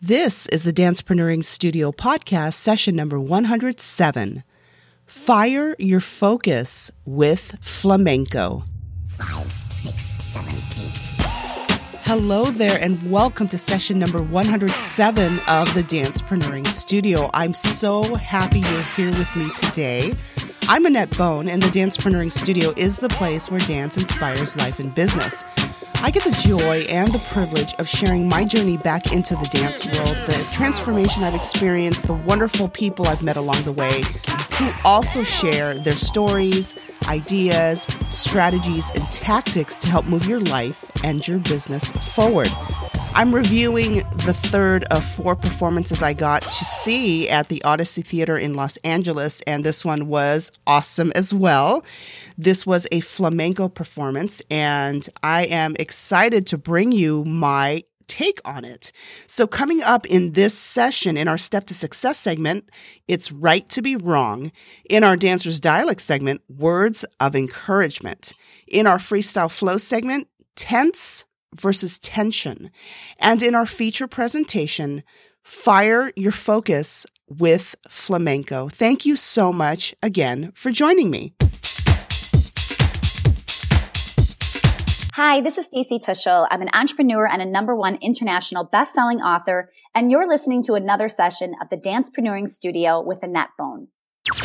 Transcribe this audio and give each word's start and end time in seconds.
This 0.00 0.46
is 0.50 0.62
the 0.62 0.72
Dancepreneuring 0.72 1.44
Studio 1.44 1.90
podcast, 1.90 2.54
session 2.54 2.94
number 2.94 3.18
107. 3.18 4.44
Fire 5.06 5.74
your 5.80 5.98
focus 5.98 6.92
with 7.04 7.56
flamenco. 7.60 8.62
Five, 9.08 9.52
six, 9.68 10.04
seven, 10.22 10.54
eight. 10.54 10.92
Hello 12.04 12.44
there, 12.44 12.80
and 12.80 13.10
welcome 13.10 13.48
to 13.48 13.58
session 13.58 13.98
number 13.98 14.22
107 14.22 15.40
of 15.48 15.74
the 15.74 15.82
Dancepreneuring 15.82 16.68
Studio. 16.68 17.28
I'm 17.34 17.52
so 17.52 18.14
happy 18.14 18.60
you're 18.60 18.82
here 18.94 19.10
with 19.10 19.34
me 19.34 19.50
today. 19.56 20.14
I'm 20.68 20.84
Annett 20.84 21.18
Bone, 21.18 21.48
and 21.48 21.60
the 21.60 21.76
Dancepreneuring 21.76 22.30
Studio 22.30 22.72
is 22.76 22.98
the 22.98 23.08
place 23.08 23.50
where 23.50 23.58
dance 23.58 23.96
inspires 23.96 24.56
life 24.58 24.78
and 24.78 24.94
business. 24.94 25.44
I 26.00 26.12
get 26.12 26.22
the 26.22 26.30
joy 26.30 26.82
and 26.82 27.12
the 27.12 27.18
privilege 27.18 27.74
of 27.74 27.88
sharing 27.88 28.28
my 28.28 28.44
journey 28.44 28.76
back 28.76 29.12
into 29.12 29.34
the 29.34 29.46
dance 29.46 29.84
world, 29.84 30.16
the 30.26 30.46
transformation 30.52 31.24
I've 31.24 31.34
experienced, 31.34 32.06
the 32.06 32.14
wonderful 32.14 32.68
people 32.68 33.08
I've 33.08 33.20
met 33.20 33.36
along 33.36 33.64
the 33.64 33.72
way, 33.72 34.02
who 34.52 34.70
also 34.84 35.24
share 35.24 35.76
their 35.76 35.96
stories, 35.96 36.76
ideas, 37.08 37.88
strategies, 38.10 38.92
and 38.94 39.10
tactics 39.10 39.76
to 39.78 39.88
help 39.88 40.06
move 40.06 40.24
your 40.24 40.38
life 40.38 40.84
and 41.02 41.26
your 41.26 41.40
business 41.40 41.90
forward. 41.90 42.48
I'm 43.14 43.34
reviewing 43.34 44.04
the 44.24 44.34
third 44.34 44.84
of 44.84 45.04
four 45.04 45.34
performances 45.34 46.00
I 46.00 46.12
got 46.12 46.42
to 46.42 46.64
see 46.64 47.28
at 47.28 47.48
the 47.48 47.64
Odyssey 47.64 48.02
Theater 48.02 48.38
in 48.38 48.54
Los 48.54 48.76
Angeles, 48.78 49.40
and 49.48 49.64
this 49.64 49.84
one 49.84 50.06
was 50.06 50.52
awesome 50.64 51.10
as 51.16 51.34
well. 51.34 51.84
This 52.40 52.64
was 52.64 52.86
a 52.92 53.00
flamenco 53.00 53.68
performance, 53.68 54.40
and 54.48 55.06
I 55.24 55.46
am 55.46 55.74
excited 55.76 56.46
to 56.46 56.56
bring 56.56 56.92
you 56.92 57.24
my 57.24 57.82
take 58.06 58.40
on 58.44 58.64
it. 58.64 58.92
So, 59.26 59.48
coming 59.48 59.82
up 59.82 60.06
in 60.06 60.32
this 60.32 60.56
session, 60.56 61.16
in 61.16 61.26
our 61.26 61.36
Step 61.36 61.66
to 61.66 61.74
Success 61.74 62.16
segment, 62.16 62.70
it's 63.08 63.32
right 63.32 63.68
to 63.70 63.82
be 63.82 63.96
wrong. 63.96 64.52
In 64.88 65.02
our 65.02 65.16
Dancers 65.16 65.58
Dialect 65.58 66.00
segment, 66.00 66.40
words 66.48 67.04
of 67.18 67.34
encouragement. 67.34 68.34
In 68.68 68.86
our 68.86 68.98
Freestyle 68.98 69.50
Flow 69.50 69.76
segment, 69.76 70.28
tense 70.54 71.24
versus 71.56 71.98
tension. 71.98 72.70
And 73.18 73.42
in 73.42 73.56
our 73.56 73.66
feature 73.66 74.06
presentation, 74.06 75.02
fire 75.42 76.12
your 76.14 76.32
focus 76.32 77.04
with 77.26 77.74
flamenco. 77.88 78.68
Thank 78.68 79.04
you 79.04 79.16
so 79.16 79.52
much 79.52 79.92
again 80.02 80.52
for 80.54 80.70
joining 80.70 81.10
me. 81.10 81.34
Hi, 85.18 85.40
this 85.40 85.58
is 85.58 85.66
Stacey 85.66 85.98
Tuschl. 85.98 86.46
I'm 86.48 86.62
an 86.62 86.68
entrepreneur 86.72 87.26
and 87.26 87.42
a 87.42 87.44
number 87.44 87.74
one 87.74 87.98
international 88.00 88.62
best-selling 88.62 89.20
author, 89.20 89.72
and 89.92 90.12
you're 90.12 90.28
listening 90.28 90.62
to 90.62 90.74
another 90.74 91.08
session 91.08 91.56
of 91.60 91.70
the 91.70 91.76
Dancepreneuring 91.76 92.48
Studio 92.48 93.00
with 93.00 93.22
Annett 93.22 93.48
Bone. 93.58 93.88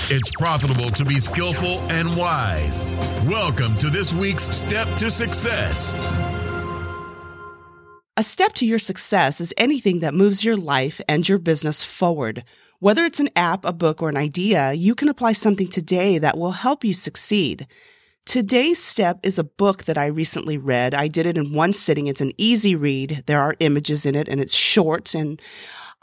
It's 0.09 0.31
profitable 0.31 0.89
to 0.89 1.05
be 1.05 1.19
skillful 1.19 1.77
and 1.91 2.17
wise. 2.17 2.87
Welcome 3.27 3.77
to 3.77 3.91
this 3.91 4.15
week's 4.15 4.45
Step 4.45 4.87
to 4.97 5.11
Success. 5.11 5.95
A 8.17 8.23
step 8.23 8.53
to 8.53 8.65
your 8.65 8.79
success 8.79 9.39
is 9.39 9.53
anything 9.55 9.99
that 9.99 10.15
moves 10.15 10.43
your 10.43 10.57
life 10.57 10.99
and 11.07 11.29
your 11.29 11.37
business 11.37 11.83
forward. 11.83 12.43
Whether 12.79 13.05
it's 13.05 13.19
an 13.19 13.29
app, 13.35 13.63
a 13.63 13.73
book, 13.73 14.01
or 14.01 14.09
an 14.09 14.17
idea, 14.17 14.73
you 14.73 14.95
can 14.95 15.07
apply 15.07 15.33
something 15.33 15.67
today 15.67 16.17
that 16.17 16.35
will 16.35 16.53
help 16.53 16.83
you 16.83 16.95
succeed. 16.95 17.67
Today's 18.25 18.81
step 18.81 19.19
is 19.23 19.37
a 19.37 19.43
book 19.43 19.83
that 19.83 19.97
I 19.97 20.05
recently 20.07 20.57
read. 20.57 20.93
I 20.93 21.07
did 21.07 21.25
it 21.25 21.37
in 21.37 21.53
one 21.53 21.73
sitting. 21.73 22.07
It's 22.07 22.21
an 22.21 22.31
easy 22.37 22.75
read. 22.75 23.23
There 23.27 23.41
are 23.41 23.55
images 23.59 24.05
in 24.05 24.15
it 24.15 24.27
and 24.27 24.39
it's 24.39 24.55
short 24.55 25.13
and 25.13 25.41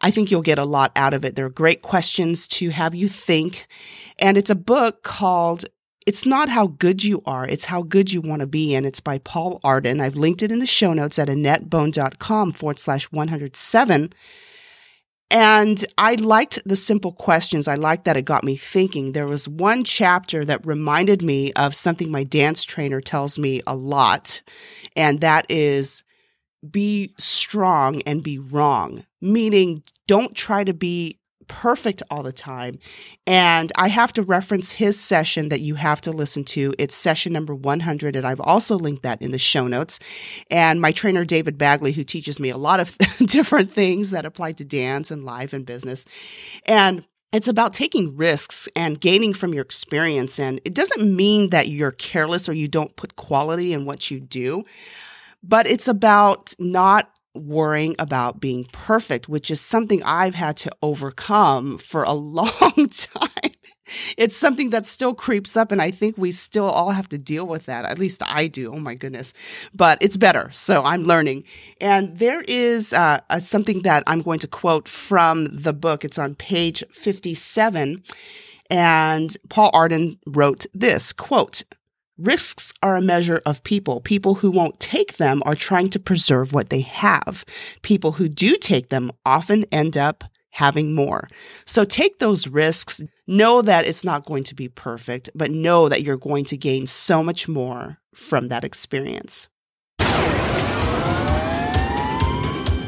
I 0.03 0.11
think 0.11 0.31
you'll 0.31 0.43
get 0.43 0.59
a 0.59 0.65
lot 0.65 0.93
out 0.97 1.15
of 1.15 1.25
it. 1.25 1.37
There 1.37 1.47
are 1.47 1.51
great 1.51 1.83
questions 1.83 2.49
to 2.49 2.71
have 2.71 2.95
you 2.95 3.09
think. 3.09 3.67
And 4.19 4.37
it's 4.39 4.51
a 4.51 4.55
book 4.55 5.03
called 5.03 5.65
It's 6.07 6.25
Not 6.25 6.49
How 6.49 6.69
Good 6.69 7.05
You 7.05 7.23
Are, 7.27 7.47
It's 7.47 7.67
How 7.67 7.83
Good 7.83 8.12
You 8.12 8.21
Want 8.21 8.41
to 8.41 8.47
Be. 8.47 8.75
And 8.75 8.87
it's 8.87 9.00
by 9.00 9.19
Paul 9.19 9.61
Arden. 9.62 10.00
I've 10.00 10.17
linked 10.17 10.43
it 10.43 10.53
in 10.53 10.59
the 10.59 10.67
show 10.67 10.94
notes 10.94 11.19
at 11.19 11.28
annettbone.com 11.28 12.53
forward 12.53 12.78
slash 12.78 13.12
107. 13.12 14.12
And 15.31 15.85
I 15.97 16.17
liked 16.17 16.61
the 16.67 16.75
simple 16.75 17.13
questions. 17.13 17.69
I 17.69 17.77
liked 17.77 18.05
that 18.05 18.17
it 18.17 18.25
got 18.25 18.43
me 18.43 18.57
thinking. 18.57 19.13
There 19.13 19.29
was 19.29 19.49
one 19.49 19.85
chapter 19.85 20.45
that 20.45 20.67
reminded 20.67 21.23
me 21.23 21.53
of 21.53 21.77
something 21.77 22.11
my 22.11 22.25
dance 22.25 22.65
trainer 22.65 23.01
tells 23.01 23.39
me 23.39 23.61
a 23.67 23.77
lot, 23.77 24.43
and 24.97 25.21
that 25.21 25.47
is 25.49 26.03
be 26.69 27.15
strong 27.17 28.03
and 28.03 28.23
be 28.23 28.39
wrong, 28.39 29.07
meaning 29.21 29.85
don't 30.09 30.35
try 30.35 30.65
to 30.65 30.75
be 30.75 31.19
perfect 31.50 32.00
all 32.11 32.22
the 32.22 32.33
time. 32.33 32.78
And 33.27 33.72
I 33.75 33.88
have 33.88 34.12
to 34.12 34.22
reference 34.22 34.71
his 34.71 34.99
session 34.99 35.49
that 35.49 35.61
you 35.61 35.75
have 35.75 36.00
to 36.03 36.12
listen 36.12 36.44
to. 36.44 36.72
It's 36.78 36.94
session 36.94 37.33
number 37.33 37.55
100, 37.55 38.15
and 38.15 38.25
I've 38.25 38.41
also 38.41 38.78
linked 38.78 39.03
that 39.03 39.21
in 39.21 39.33
the 39.33 39.38
show 39.38 39.66
notes. 39.66 39.99
And 40.49 40.81
my 40.81 40.93
trainer, 40.93 41.25
David 41.25 41.59
Bagley, 41.59 41.91
who 41.91 42.05
teaches 42.05 42.38
me 42.38 42.50
a 42.50 42.56
lot 42.56 42.78
of 42.78 42.97
different 43.19 43.72
things 43.72 44.11
that 44.11 44.25
apply 44.25 44.53
to 44.53 44.65
dance 44.65 45.11
and 45.11 45.25
life 45.25 45.53
and 45.53 45.66
business. 45.66 46.06
And 46.66 47.05
it's 47.33 47.49
about 47.49 47.72
taking 47.72 48.17
risks 48.17 48.69
and 48.77 49.00
gaining 49.00 49.34
from 49.34 49.53
your 49.53 49.62
experience. 49.62 50.38
And 50.38 50.61
it 50.65 50.75
doesn't 50.75 51.03
mean 51.03 51.50
that 51.50 51.69
you're 51.69 51.91
careless 51.91 52.49
or 52.49 52.53
you 52.53 52.69
don't 52.69 52.94
put 52.94 53.17
quality 53.17 53.72
in 53.72 53.87
what 53.87 54.09
you 54.09 54.21
do, 54.21 54.65
but 55.43 55.67
it's 55.67 55.88
about 55.88 56.55
not 56.61 57.11
worrying 57.35 57.95
about 57.99 58.41
being 58.41 58.67
perfect, 58.73 59.29
which 59.29 59.51
is 59.51 59.61
something 59.61 60.03
I've 60.03 60.35
had 60.35 60.57
to 60.59 60.71
overcome 60.83 61.79
for 61.79 62.03
a 62.03 62.13
long 62.13 62.89
time. 62.91 63.53
It's 64.17 64.37
something 64.37 64.71
that 64.71 64.87
still 64.87 65.15
creeps 65.15 65.57
up, 65.57 65.73
and 65.73 65.83
I 65.83 65.91
think 65.91 66.17
we 66.17 66.33
still 66.33 66.67
all 66.67 66.91
have 66.91 67.09
to 67.09 67.19
deal 67.19 67.47
with 67.47 67.67
that. 67.67 67.85
At 67.85 67.99
least 67.99 68.23
I 68.25 68.47
do. 68.47 68.73
Oh 68.73 68.79
my 68.79 68.95
goodness. 68.95 69.35
But 69.75 69.99
it's 70.01 70.17
better. 70.17 70.51
So 70.53 70.85
I'm 70.85 71.03
learning. 71.03 71.45
And 71.81 72.17
there 72.17 72.43
is 72.43 72.93
uh, 72.93 73.21
a, 73.31 73.41
something 73.41 73.83
that 73.83 74.05
I'm 74.07 74.23
going 74.23 74.39
to 74.41 74.49
quote 74.49 74.89
from 74.89 75.47
the 75.47 75.73
book. 75.73 76.05
It's 76.05 76.19
on 76.19 76.35
page 76.37 76.85
57. 76.93 78.03
And 78.71 79.37
Paul 79.49 79.71
Arden 79.73 80.19
wrote 80.27 80.67
this 80.73 81.12
quote, 81.12 81.65
Risks 82.20 82.75
are 82.82 82.97
a 82.97 83.00
measure 83.00 83.41
of 83.47 83.64
people. 83.64 84.03
People 84.03 84.34
who 84.34 84.50
won't 84.50 84.78
take 84.78 85.16
them 85.16 85.42
are 85.47 85.54
trying 85.54 85.88
to 85.88 85.98
preserve 85.98 86.53
what 86.53 86.69
they 86.69 86.82
have. 86.82 87.47
People 87.81 88.12
who 88.12 88.28
do 88.28 88.58
take 88.58 88.91
them 88.91 89.10
often 89.25 89.64
end 89.72 89.97
up 89.97 90.25
having 90.50 90.94
more. 90.94 91.28
So 91.64 91.86
take 91.86 92.19
those 92.19 92.47
risks. 92.47 93.03
Know 93.26 93.62
that 93.62 93.86
it's 93.86 94.04
not 94.04 94.26
going 94.26 94.42
to 94.44 94.54
be 94.54 94.69
perfect, 94.69 95.31
but 95.34 95.50
know 95.50 95.88
that 95.88 96.03
you're 96.03 96.19
going 96.19 96.44
to 96.47 96.58
gain 96.58 96.86
so 96.86 97.22
much 97.22 97.48
more 97.48 97.97
from 98.14 98.48
that 98.48 98.64
experience. 98.64 99.48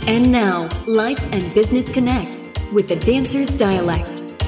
And 0.06 0.31
now, 0.31 0.69
Life 0.87 1.20
and 1.32 1.54
Business 1.54 1.91
Connect 1.91 2.44
with 2.70 2.87
the 2.88 2.97
Dancer's 2.97 3.49
Dialect. 3.49 4.42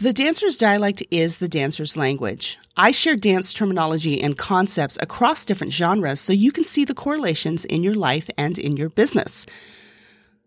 The 0.00 0.14
dancer's 0.14 0.56
dialect 0.56 1.02
is 1.10 1.36
the 1.36 1.48
dancer's 1.48 1.94
language. 1.94 2.58
I 2.74 2.90
share 2.90 3.16
dance 3.16 3.52
terminology 3.52 4.18
and 4.18 4.38
concepts 4.38 4.96
across 5.02 5.44
different 5.44 5.74
genres 5.74 6.20
so 6.20 6.32
you 6.32 6.52
can 6.52 6.64
see 6.64 6.86
the 6.86 6.94
correlations 6.94 7.66
in 7.66 7.82
your 7.82 7.92
life 7.92 8.30
and 8.38 8.58
in 8.58 8.78
your 8.78 8.88
business. 8.88 9.44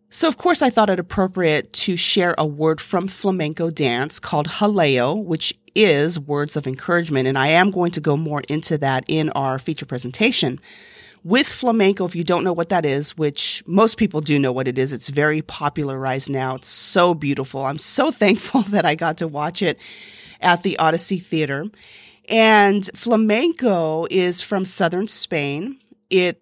So, 0.09 0.27
of 0.27 0.39
course, 0.39 0.63
I 0.63 0.71
thought 0.71 0.89
it 0.89 0.97
appropriate 0.97 1.71
to 1.73 1.95
share 1.95 2.33
a 2.35 2.47
word 2.47 2.81
from 2.81 3.07
flamenco 3.07 3.69
dance 3.69 4.19
called 4.19 4.47
jaleo, 4.47 5.23
which 5.23 5.53
is 5.75 6.19
words 6.19 6.57
of 6.57 6.65
encouragement. 6.65 7.27
And 7.27 7.37
I 7.37 7.49
am 7.49 7.69
going 7.69 7.91
to 7.91 8.01
go 8.01 8.17
more 8.17 8.41
into 8.49 8.79
that 8.79 9.05
in 9.07 9.29
our 9.31 9.59
feature 9.59 9.85
presentation 9.85 10.59
with 11.23 11.47
flamenco, 11.47 12.05
if 12.05 12.15
you 12.15 12.23
don't 12.23 12.43
know 12.43 12.53
what 12.53 12.69
that 12.69 12.85
is, 12.85 13.17
which 13.17 13.63
most 13.65 13.97
people 13.97 14.21
do 14.21 14.37
know 14.37 14.51
what 14.51 14.67
it 14.67 14.77
is, 14.77 14.91
it's 14.91 15.09
very 15.09 15.41
popularized 15.41 16.29
now. 16.29 16.55
It's 16.55 16.67
so 16.67 17.13
beautiful. 17.13 17.65
I'm 17.65 17.77
so 17.77 18.11
thankful 18.23 18.61
that 18.63 18.85
I 18.85 18.95
got 18.95 19.17
to 19.17 19.27
watch 19.27 19.61
it 19.61 19.79
at 20.41 20.63
the 20.63 20.77
Odyssey 20.79 21.17
Theater. 21.17 21.65
And 22.29 22.89
flamenco 22.95 24.07
is 24.09 24.41
from 24.41 24.65
southern 24.65 25.07
Spain. 25.07 25.79
It 26.09 26.41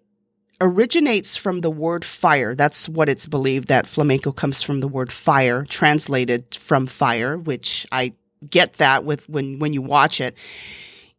originates 0.60 1.36
from 1.36 1.60
the 1.60 1.70
word 1.70 2.04
fire. 2.04 2.54
That's 2.54 2.88
what 2.88 3.08
it's 3.08 3.26
believed 3.26 3.68
that 3.68 3.86
flamenco 3.86 4.30
comes 4.30 4.62
from 4.62 4.80
the 4.80 4.88
word 4.88 5.12
fire, 5.12 5.64
translated 5.68 6.54
from 6.54 6.86
fire, 6.86 7.36
which 7.36 7.86
I 7.90 8.12
get 8.48 8.74
that 8.74 9.04
with 9.04 9.28
when 9.28 9.58
when 9.58 9.72
you 9.72 9.82
watch 9.82 10.20
it. 10.20 10.36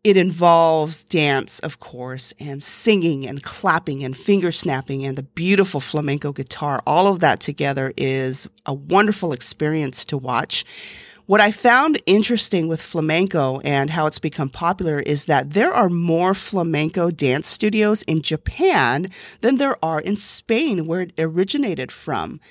It 0.03 0.17
involves 0.17 1.05
dance, 1.05 1.59
of 1.59 1.79
course, 1.79 2.33
and 2.38 2.61
singing 2.61 3.25
and 3.25 3.41
clapping 3.41 4.03
and 4.03 4.17
finger 4.17 4.51
snapping 4.51 5.05
and 5.05 5.17
the 5.17 5.23
beautiful 5.23 5.79
flamenco 5.79 6.33
guitar. 6.33 6.83
All 6.85 7.07
of 7.07 7.19
that 7.19 7.39
together 7.39 7.94
is 7.95 8.50
a 8.65 8.73
wonderful 8.73 9.31
experience 9.31 10.03
to 10.05 10.17
watch. 10.17 10.65
What 11.25 11.39
I 11.39 11.51
found 11.51 12.01
interesting 12.05 12.67
with 12.67 12.81
flamenco 12.81 13.61
and 13.61 13.89
how 13.89 14.05
it's 14.05 14.19
become 14.19 14.50
popular 14.50 15.00
is 15.00 15.23
that 15.25 15.51
there 15.51 15.73
are 15.73 15.88
more 15.88 16.33
flamenco 16.33 17.09
dance 17.09 17.47
studios 17.47 18.03
in 18.03 18.21
Japan 18.21 19.09
than 19.39 19.55
there 19.55 19.77
are 19.81 20.01
in 20.01 20.17
Spain, 20.17 20.85
where 20.85 21.01
it 21.01 21.13
originated 21.17 21.94
from. 21.94 22.41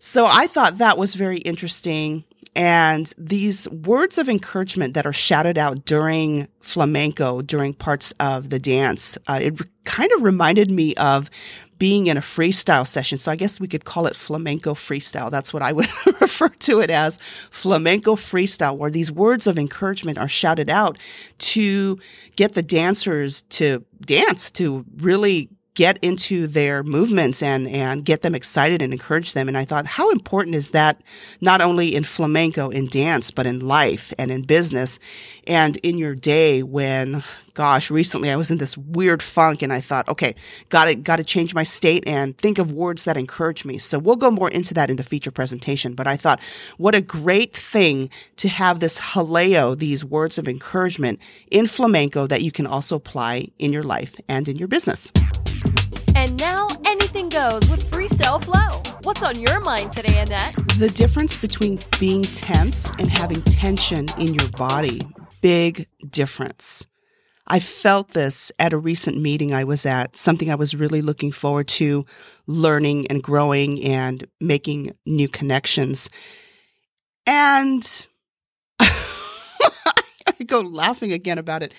So 0.00 0.26
I 0.26 0.48
thought 0.48 0.78
that 0.78 0.98
was 0.98 1.14
very 1.14 1.38
interesting. 1.38 2.24
And 2.54 3.12
these 3.16 3.68
words 3.70 4.18
of 4.18 4.28
encouragement 4.28 4.94
that 4.94 5.06
are 5.06 5.12
shouted 5.12 5.56
out 5.56 5.84
during 5.84 6.48
flamenco, 6.60 7.40
during 7.40 7.72
parts 7.72 8.12
of 8.20 8.50
the 8.50 8.58
dance, 8.58 9.16
uh, 9.26 9.40
it 9.42 9.58
kind 9.84 10.12
of 10.12 10.22
reminded 10.22 10.70
me 10.70 10.94
of 10.96 11.30
being 11.78 12.06
in 12.06 12.16
a 12.16 12.20
freestyle 12.20 12.86
session. 12.86 13.18
So 13.18 13.32
I 13.32 13.36
guess 13.36 13.58
we 13.58 13.66
could 13.66 13.84
call 13.84 14.06
it 14.06 14.14
flamenco 14.14 14.72
freestyle. 14.74 15.32
That's 15.32 15.52
what 15.52 15.62
I 15.62 15.72
would 15.72 15.88
refer 16.20 16.48
to 16.48 16.78
it 16.78 16.90
as 16.90 17.18
flamenco 17.50 18.14
freestyle, 18.14 18.76
where 18.76 18.90
these 18.90 19.10
words 19.10 19.48
of 19.48 19.58
encouragement 19.58 20.16
are 20.16 20.28
shouted 20.28 20.70
out 20.70 20.96
to 21.38 21.98
get 22.36 22.52
the 22.52 22.62
dancers 22.62 23.42
to 23.48 23.84
dance, 24.00 24.52
to 24.52 24.84
really 24.98 25.48
get 25.74 25.98
into 26.02 26.46
their 26.46 26.82
movements 26.82 27.42
and 27.42 27.66
and 27.68 28.04
get 28.04 28.22
them 28.22 28.34
excited 28.34 28.82
and 28.82 28.92
encourage 28.92 29.32
them. 29.32 29.48
And 29.48 29.56
i 29.56 29.64
thought 29.64 29.86
how 29.86 30.10
important 30.10 30.54
is 30.54 30.70
that 30.70 31.00
not 31.40 31.60
only 31.60 31.94
in 31.94 32.04
flamenco 32.04 32.68
in 32.68 32.86
dance 32.88 33.30
but 33.30 33.46
in 33.46 33.60
life 33.60 34.12
and 34.18 34.30
in 34.30 34.42
business 34.42 34.98
and 35.46 35.76
in 35.78 35.98
your 35.98 36.14
day 36.14 36.62
when 36.62 37.24
gosh 37.54 37.90
recently 37.90 38.30
i 38.30 38.36
was 38.36 38.50
in 38.50 38.58
this 38.58 38.76
weird 38.78 39.22
funk 39.22 39.62
and 39.62 39.72
i 39.72 39.80
thought 39.80 40.08
okay 40.08 40.34
got 40.68 40.86
to 40.86 40.94
got 40.94 41.16
to 41.16 41.24
change 41.24 41.54
my 41.54 41.64
state 41.64 42.02
and 42.06 42.36
think 42.38 42.58
of 42.58 42.72
words 42.72 43.04
that 43.04 43.16
encourage 43.16 43.64
me 43.64 43.78
so 43.78 43.98
we'll 43.98 44.16
go 44.16 44.30
more 44.30 44.50
into 44.50 44.74
that 44.74 44.90
in 44.90 44.96
the 44.96 45.04
feature 45.04 45.30
presentation 45.30 45.94
but 45.94 46.06
i 46.06 46.16
thought 46.16 46.40
what 46.78 46.94
a 46.94 47.00
great 47.00 47.54
thing 47.54 48.08
to 48.36 48.48
have 48.48 48.80
this 48.80 48.98
jaleo 49.00 49.78
these 49.78 50.04
words 50.04 50.38
of 50.38 50.48
encouragement 50.48 51.18
in 51.50 51.66
flamenco 51.66 52.26
that 52.26 52.42
you 52.42 52.50
can 52.50 52.66
also 52.66 52.96
apply 52.96 53.46
in 53.58 53.72
your 53.72 53.82
life 53.82 54.14
and 54.28 54.48
in 54.48 54.56
your 54.56 54.68
business 54.68 55.12
and 56.14 56.36
now 56.36 56.68
anything 56.84 57.28
goes 57.30 57.68
with 57.68 57.90
Freestyle 57.90 58.42
Flow. 58.44 58.82
What's 59.02 59.22
on 59.22 59.40
your 59.40 59.60
mind 59.60 59.92
today, 59.92 60.24
Annett? 60.24 60.78
The 60.78 60.90
difference 60.90 61.36
between 61.36 61.82
being 61.98 62.22
tense 62.22 62.90
and 62.98 63.10
having 63.10 63.42
tension 63.42 64.08
in 64.18 64.34
your 64.34 64.48
body. 64.50 65.00
Big 65.40 65.88
difference. 66.10 66.86
I 67.46 67.58
felt 67.58 68.12
this 68.12 68.52
at 68.58 68.72
a 68.72 68.78
recent 68.78 69.20
meeting 69.20 69.52
I 69.52 69.64
was 69.64 69.84
at, 69.84 70.16
something 70.16 70.50
I 70.50 70.54
was 70.54 70.74
really 70.74 71.02
looking 71.02 71.32
forward 71.32 71.68
to 71.68 72.06
learning 72.46 73.08
and 73.08 73.22
growing 73.22 73.82
and 73.84 74.24
making 74.40 74.94
new 75.06 75.28
connections. 75.28 76.08
And 77.26 78.06
I 78.80 80.44
go 80.46 80.60
laughing 80.60 81.12
again 81.12 81.38
about 81.38 81.62
it 81.62 81.72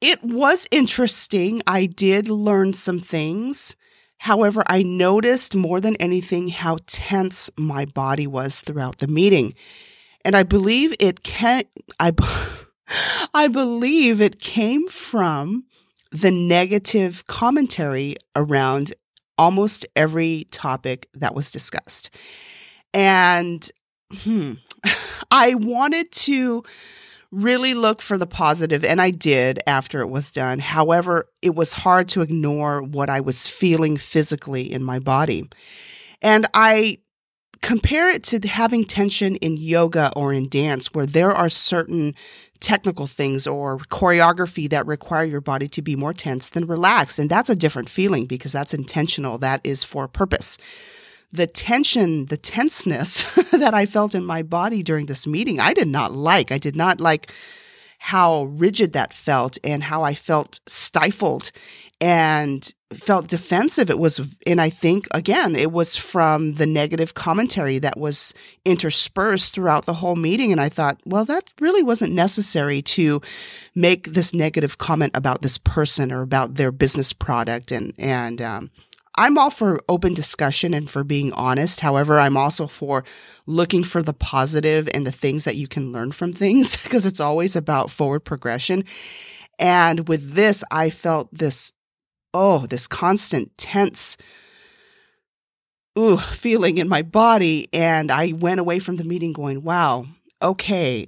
it 0.00 0.22
was 0.22 0.68
interesting. 0.70 1.62
I 1.66 1.86
did 1.86 2.28
learn 2.28 2.74
some 2.74 2.98
things. 2.98 3.76
However, 4.18 4.62
I 4.66 4.82
noticed 4.82 5.56
more 5.56 5.80
than 5.80 5.96
anything 5.96 6.48
how 6.48 6.78
tense 6.86 7.50
my 7.56 7.84
body 7.86 8.26
was 8.26 8.60
throughout 8.60 8.98
the 8.98 9.08
meeting. 9.08 9.54
And 10.24 10.36
I 10.36 10.42
believe 10.42 10.94
it 10.98 11.22
can 11.22 11.64
I 11.98 12.12
I 13.34 13.48
believe 13.48 14.20
it 14.20 14.40
came 14.40 14.88
from 14.88 15.64
the 16.12 16.30
negative 16.30 17.26
commentary 17.26 18.16
around 18.34 18.94
almost 19.38 19.86
every 19.94 20.46
topic 20.50 21.08
that 21.14 21.34
was 21.34 21.52
discussed. 21.52 22.10
And 22.94 23.68
hmm, 24.12 24.54
I 25.30 25.54
wanted 25.54 26.10
to 26.12 26.62
really 27.30 27.74
look 27.74 28.00
for 28.00 28.16
the 28.16 28.26
positive, 28.26 28.84
and 28.84 29.00
I 29.02 29.10
did 29.10 29.58
after 29.66 30.00
it 30.00 30.08
was 30.08 30.30
done. 30.30 30.58
However, 30.58 31.28
it 31.42 31.54
was 31.54 31.72
hard 31.72 32.08
to 32.10 32.22
ignore 32.22 32.82
what 32.82 33.10
I 33.10 33.20
was 33.20 33.46
feeling 33.46 33.96
physically 33.96 34.72
in 34.72 34.82
my 34.82 34.98
body. 34.98 35.48
And 36.22 36.46
I 36.54 36.98
compare 37.66 38.08
it 38.08 38.22
to 38.22 38.38
having 38.46 38.84
tension 38.84 39.34
in 39.36 39.56
yoga 39.56 40.12
or 40.14 40.32
in 40.32 40.48
dance, 40.48 40.94
where 40.94 41.04
there 41.04 41.32
are 41.32 41.50
certain 41.50 42.14
technical 42.60 43.08
things 43.08 43.44
or 43.44 43.78
choreography 43.90 44.70
that 44.70 44.86
require 44.86 45.24
your 45.24 45.40
body 45.40 45.66
to 45.66 45.82
be 45.82 45.96
more 45.96 46.12
tense 46.12 46.48
than 46.50 46.64
relaxed. 46.68 47.18
And 47.18 47.28
that's 47.28 47.50
a 47.50 47.56
different 47.56 47.88
feeling 47.88 48.26
because 48.26 48.52
that's 48.52 48.72
intentional. 48.72 49.36
That 49.38 49.60
is 49.64 49.82
for 49.82 50.04
a 50.04 50.08
purpose 50.08 50.58
the 51.32 51.48
tension, 51.48 52.26
the 52.26 52.36
tenseness 52.36 53.34
that 53.50 53.74
I 53.74 53.84
felt 53.84 54.14
in 54.14 54.24
my 54.24 54.44
body 54.44 54.84
during 54.84 55.06
this 55.06 55.26
meeting, 55.26 55.58
I 55.58 55.74
did 55.74 55.88
not 55.88 56.12
like. 56.12 56.52
I 56.52 56.58
did 56.58 56.76
not 56.76 57.00
like 57.00 57.32
how 57.98 58.44
rigid 58.44 58.92
that 58.92 59.12
felt 59.12 59.58
and 59.64 59.82
how 59.82 60.04
I 60.04 60.14
felt 60.14 60.60
stifled 60.68 61.50
and 62.00 62.72
felt 62.92 63.26
defensive. 63.26 63.90
It 63.90 63.98
was, 63.98 64.20
and 64.46 64.60
I 64.60 64.70
think 64.70 65.08
again, 65.12 65.56
it 65.56 65.72
was 65.72 65.96
from 65.96 66.54
the 66.54 66.66
negative 66.66 67.14
commentary 67.14 67.78
that 67.80 67.98
was 67.98 68.32
interspersed 68.64 69.54
throughout 69.54 69.86
the 69.86 69.94
whole 69.94 70.16
meeting. 70.16 70.52
And 70.52 70.60
I 70.60 70.68
thought, 70.68 71.00
well, 71.04 71.24
that 71.24 71.52
really 71.60 71.82
wasn't 71.82 72.14
necessary 72.14 72.82
to 72.82 73.20
make 73.74 74.12
this 74.12 74.32
negative 74.32 74.78
comment 74.78 75.12
about 75.14 75.42
this 75.42 75.58
person 75.58 76.12
or 76.12 76.22
about 76.22 76.54
their 76.54 76.70
business 76.70 77.12
product. 77.12 77.72
And, 77.72 77.92
and, 77.98 78.40
um, 78.40 78.70
I'm 79.18 79.38
all 79.38 79.50
for 79.50 79.80
open 79.88 80.12
discussion 80.12 80.74
and 80.74 80.90
for 80.90 81.02
being 81.02 81.32
honest. 81.32 81.80
However, 81.80 82.20
I'm 82.20 82.36
also 82.36 82.66
for 82.66 83.02
looking 83.46 83.82
for 83.82 84.02
the 84.02 84.12
positive 84.12 84.88
and 84.92 85.06
the 85.06 85.12
things 85.12 85.44
that 85.44 85.56
you 85.56 85.66
can 85.66 85.90
learn 85.90 86.12
from 86.12 86.32
things 86.32 86.76
because 86.82 87.06
it's 87.06 87.20
always 87.20 87.56
about 87.56 87.90
forward 87.90 88.20
progression. 88.20 88.84
And 89.58 90.06
with 90.06 90.34
this, 90.34 90.62
I 90.70 90.90
felt 90.90 91.32
this, 91.32 91.72
oh, 92.36 92.66
this 92.66 92.86
constant 92.86 93.56
tense, 93.56 94.16
ooh, 95.98 96.18
feeling 96.18 96.78
in 96.78 96.88
my 96.88 97.02
body. 97.02 97.68
And 97.72 98.10
I 98.10 98.32
went 98.32 98.60
away 98.60 98.78
from 98.78 98.96
the 98.96 99.04
meeting 99.04 99.32
going, 99.32 99.62
wow, 99.62 100.06
okay, 100.42 101.06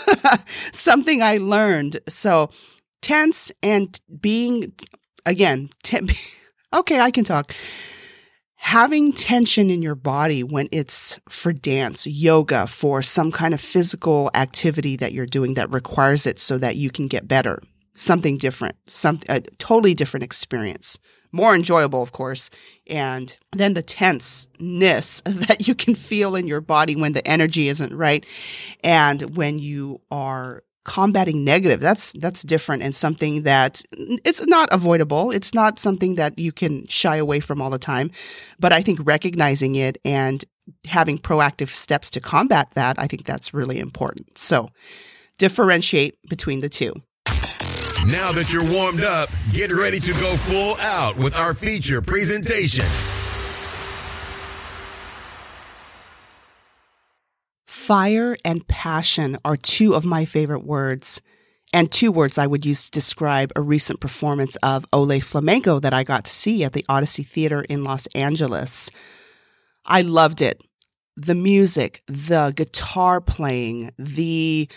something 0.72 1.22
I 1.22 1.38
learned. 1.38 2.00
So 2.08 2.50
tense 3.00 3.52
and 3.62 3.98
being, 4.20 4.72
again, 5.24 5.70
okay, 6.74 7.00
I 7.00 7.10
can 7.10 7.24
talk. 7.24 7.54
Having 8.56 9.12
tension 9.12 9.70
in 9.70 9.80
your 9.80 9.94
body 9.94 10.42
when 10.42 10.68
it's 10.72 11.20
for 11.28 11.52
dance, 11.52 12.04
yoga, 12.04 12.66
for 12.66 13.00
some 13.00 13.30
kind 13.30 13.54
of 13.54 13.60
physical 13.60 14.28
activity 14.34 14.96
that 14.96 15.12
you're 15.12 15.24
doing 15.24 15.54
that 15.54 15.70
requires 15.70 16.26
it 16.26 16.40
so 16.40 16.58
that 16.58 16.74
you 16.74 16.90
can 16.90 17.06
get 17.06 17.28
better, 17.28 17.62
something 17.96 18.38
different, 18.38 18.76
some 18.86 19.20
a 19.28 19.40
totally 19.58 19.94
different 19.94 20.24
experience. 20.24 20.98
More 21.32 21.54
enjoyable, 21.54 22.02
of 22.02 22.12
course, 22.12 22.50
and 22.86 23.36
then 23.54 23.74
the 23.74 23.82
tenseness 23.82 25.22
that 25.26 25.66
you 25.66 25.74
can 25.74 25.94
feel 25.94 26.36
in 26.36 26.46
your 26.46 26.60
body 26.60 26.94
when 26.94 27.12
the 27.12 27.26
energy 27.26 27.68
isn't 27.68 27.92
right, 27.92 28.24
and 28.84 29.36
when 29.36 29.58
you 29.58 30.00
are 30.10 30.62
combating 30.84 31.42
negative. 31.42 31.80
That's 31.80 32.12
that's 32.12 32.42
different 32.42 32.84
and 32.84 32.94
something 32.94 33.42
that 33.42 33.82
it's 33.92 34.46
not 34.46 34.68
avoidable. 34.70 35.32
It's 35.32 35.52
not 35.52 35.80
something 35.80 36.14
that 36.14 36.38
you 36.38 36.52
can 36.52 36.86
shy 36.86 37.16
away 37.16 37.40
from 37.40 37.60
all 37.60 37.70
the 37.70 37.78
time 37.78 38.12
but 38.60 38.72
i 38.72 38.80
think 38.82 39.00
recognizing 39.02 39.74
it 39.74 39.98
and 40.04 40.44
having 40.86 41.18
proactive 41.18 41.70
steps 41.70 42.10
to 42.10 42.20
combat 42.20 42.70
that 42.74 42.96
i 42.98 43.06
think 43.06 43.24
that's 43.24 43.52
really 43.52 43.78
important. 43.80 44.38
So 44.38 44.70
differentiate 45.38 46.18
between 46.28 46.60
the 46.60 46.68
two 46.68 46.94
now 48.06 48.32
that 48.32 48.52
you're 48.52 48.70
warmed 48.70 49.02
up 49.02 49.28
get 49.52 49.72
ready 49.72 50.00
to 50.00 50.12
go 50.12 50.36
full 50.36 50.76
out 50.78 51.16
with 51.16 51.34
our 51.34 51.54
feature 51.54 52.00
presentation 52.00 52.84
Fire 57.86 58.36
and 58.44 58.66
passion 58.66 59.38
are 59.44 59.56
two 59.56 59.94
of 59.94 60.04
my 60.04 60.24
favorite 60.24 60.64
words, 60.64 61.22
and 61.72 61.88
two 61.88 62.10
words 62.10 62.36
I 62.36 62.48
would 62.48 62.66
use 62.66 62.86
to 62.86 62.90
describe 62.90 63.52
a 63.54 63.60
recent 63.60 64.00
performance 64.00 64.56
of 64.56 64.84
Ole 64.92 65.20
Flamenco 65.20 65.78
that 65.78 65.94
I 65.94 66.02
got 66.02 66.24
to 66.24 66.32
see 66.32 66.64
at 66.64 66.72
the 66.72 66.84
Odyssey 66.88 67.22
Theater 67.22 67.62
in 67.68 67.84
Los 67.84 68.08
Angeles. 68.08 68.90
I 69.84 70.02
loved 70.02 70.42
it. 70.42 70.64
The 71.16 71.34
music, 71.34 72.02
the 72.06 72.52
guitar 72.54 73.20
playing, 73.20 73.92
the 73.98 74.68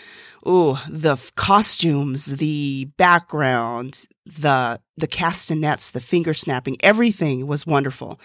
ooh, 0.46 0.76
the 0.88 1.16
costumes, 1.36 2.26
the 2.26 2.86
background, 2.96 4.06
the 4.24 4.80
the 4.96 5.06
castanets, 5.06 5.90
the 5.90 6.00
finger 6.00 6.34
snapping, 6.34 6.76
everything 6.80 7.46
was 7.46 7.66
wonderful. 7.66 8.18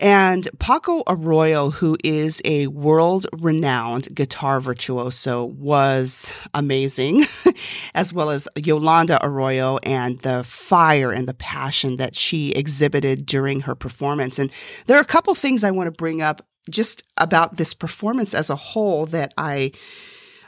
And 0.00 0.48
Paco 0.60 1.02
Arroyo, 1.08 1.70
who 1.70 1.96
is 2.04 2.40
a 2.44 2.68
world 2.68 3.26
renowned 3.32 4.14
guitar 4.14 4.60
virtuoso, 4.60 5.44
was 5.44 6.30
amazing, 6.54 7.24
as 7.96 8.12
well 8.12 8.30
as 8.30 8.48
Yolanda 8.56 9.18
Arroyo 9.26 9.78
and 9.82 10.20
the 10.20 10.44
fire 10.44 11.10
and 11.10 11.26
the 11.26 11.34
passion 11.34 11.96
that 11.96 12.14
she 12.14 12.52
exhibited 12.52 13.26
during 13.26 13.60
her 13.62 13.74
performance. 13.74 14.38
And 14.38 14.52
there 14.86 14.96
are 14.96 15.02
a 15.02 15.04
couple 15.04 15.34
things 15.34 15.64
I 15.64 15.72
want 15.72 15.88
to 15.88 15.92
bring 15.92 16.22
up 16.22 16.46
just 16.68 17.02
about 17.16 17.56
this 17.56 17.74
performance 17.74 18.34
as 18.34 18.50
a 18.50 18.56
whole 18.56 19.06
that 19.06 19.32
I 19.36 19.72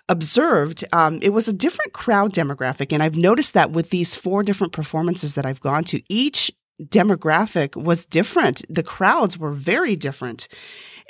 observed, 0.08 0.84
um, 0.92 1.20
it 1.22 1.30
was 1.30 1.48
a 1.48 1.52
different 1.52 1.92
crowd 1.92 2.34
demographic. 2.34 2.92
And 2.92 3.02
I've 3.02 3.16
noticed 3.16 3.54
that 3.54 3.70
with 3.70 3.90
these 3.90 4.14
four 4.14 4.42
different 4.42 4.72
performances 4.72 5.34
that 5.34 5.46
I've 5.46 5.60
gone 5.60 5.84
to, 5.84 6.02
each 6.08 6.50
demographic 6.82 7.80
was 7.80 8.06
different. 8.06 8.64
The 8.68 8.82
crowds 8.82 9.38
were 9.38 9.52
very 9.52 9.96
different. 9.96 10.48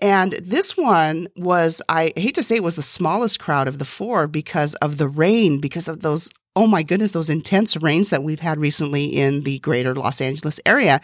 And 0.00 0.32
this 0.32 0.76
one 0.76 1.28
was, 1.36 1.82
I 1.88 2.12
hate 2.16 2.34
to 2.36 2.42
say 2.42 2.56
it 2.56 2.62
was 2.62 2.76
the 2.76 2.82
smallest 2.82 3.38
crowd 3.38 3.68
of 3.68 3.78
the 3.78 3.84
four 3.84 4.26
because 4.26 4.74
of 4.76 4.96
the 4.96 5.08
rain, 5.08 5.60
because 5.60 5.88
of 5.88 6.00
those, 6.00 6.30
oh 6.56 6.66
my 6.66 6.82
goodness, 6.82 7.12
those 7.12 7.30
intense 7.30 7.76
rains 7.76 8.08
that 8.08 8.22
we've 8.22 8.40
had 8.40 8.58
recently 8.58 9.04
in 9.04 9.42
the 9.42 9.58
greater 9.60 9.94
Los 9.94 10.20
Angeles 10.20 10.60
area. 10.64 11.00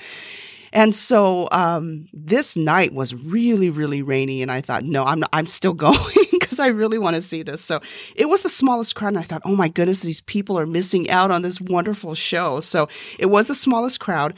And 0.77 0.95
so 0.95 1.49
um, 1.53 2.07
this 2.13 2.55
night 2.55 2.93
was 2.93 3.15
really, 3.15 3.71
really 3.71 4.03
rainy, 4.03 4.43
and 4.43 4.53
I 4.53 4.61
thought, 4.61 4.85
no, 4.85 5.05
I'm 5.05 5.21
not, 5.21 5.31
I'm 5.33 5.47
still 5.47 5.73
going 5.89 5.97
because 6.33 6.61
I 6.61 6.67
really 6.67 6.99
want 6.99 7.17
to 7.17 7.23
see 7.23 7.43
this. 7.43 7.65
So 7.65 7.81
it 8.15 8.27
was 8.27 8.43
the 8.43 8.51
smallest 8.51 8.95
crowd, 8.95 9.09
and 9.09 9.19
I 9.19 9.23
thought, 9.23 9.41
oh 9.47 9.57
my 9.57 9.69
goodness, 9.69 10.03
these 10.03 10.21
people 10.21 10.59
are 10.59 10.67
missing 10.67 11.09
out 11.09 11.31
on 11.31 11.41
this 11.41 11.63
wonderful 11.63 12.15
show. 12.15 12.61
So 12.61 12.89
it 13.19 13.27
was 13.27 13.47
the 13.47 13.55
smallest 13.55 14.01
crowd. 14.01 14.35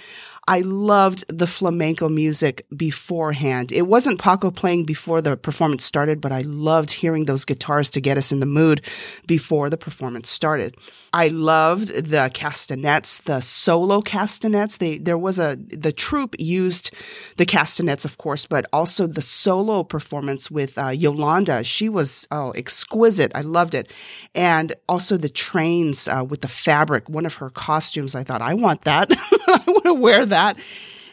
I 0.48 0.60
loved 0.60 1.26
the 1.28 1.46
flamenco 1.46 2.08
music 2.08 2.64
beforehand. 2.74 3.70
It 3.70 3.82
wasn't 3.82 4.18
Paco 4.18 4.50
playing 4.50 4.86
before 4.86 5.20
the 5.20 5.36
performance 5.36 5.84
started, 5.84 6.22
but 6.22 6.32
I 6.32 6.40
loved 6.40 6.90
hearing 6.90 7.26
those 7.26 7.44
guitars 7.44 7.90
to 7.90 8.00
get 8.00 8.16
us 8.16 8.32
in 8.32 8.40
the 8.40 8.46
mood 8.46 8.80
before 9.26 9.68
the 9.68 9.76
performance 9.76 10.30
started. 10.30 10.74
I 11.12 11.28
loved 11.28 11.88
the 11.88 12.30
castanets, 12.32 13.22
the 13.22 13.42
solo 13.42 14.00
castanets. 14.00 14.78
They, 14.78 14.96
there 14.96 15.18
was 15.18 15.38
a, 15.38 15.56
the 15.56 15.92
troupe 15.92 16.34
used 16.38 16.94
the 17.36 17.46
castanets, 17.46 18.06
of 18.06 18.16
course, 18.16 18.46
but 18.46 18.64
also 18.72 19.06
the 19.06 19.20
solo 19.20 19.82
performance 19.82 20.50
with 20.50 20.78
uh, 20.78 20.88
Yolanda. 20.88 21.62
She 21.62 21.90
was, 21.90 22.26
oh, 22.30 22.52
exquisite. 22.52 23.32
I 23.34 23.42
loved 23.42 23.74
it. 23.74 23.92
And 24.34 24.72
also 24.88 25.18
the 25.18 25.28
trains 25.28 26.08
uh, 26.08 26.24
with 26.26 26.40
the 26.40 26.48
fabric, 26.48 27.06
one 27.10 27.26
of 27.26 27.34
her 27.34 27.50
costumes. 27.50 28.14
I 28.14 28.22
thought, 28.22 28.40
I 28.40 28.54
want 28.54 28.82
that. 28.82 29.12
I 29.46 29.62
want 29.66 29.84
to 29.84 29.94
wear 29.94 30.24
that 30.24 30.37
that. 30.38 30.58